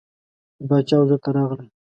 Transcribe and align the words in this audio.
د 0.59 0.61
باچا 0.69 0.95
حضور 1.01 1.19
ته 1.23 1.29
راغلل. 1.37 1.69